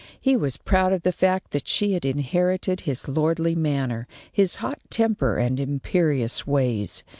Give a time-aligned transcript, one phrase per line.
[0.19, 4.79] He was proud of the fact that she had inherited his lordly manner, his hot
[4.89, 7.03] temper, and imperious ways.